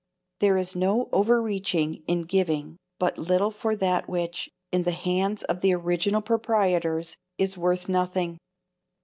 [0.39, 5.61] There is no overreaching in giving but little for that which, in the hands of
[5.61, 8.39] the original proprietors, is worth nothing."